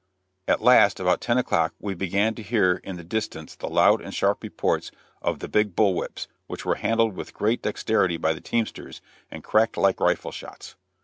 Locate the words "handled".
6.73-7.15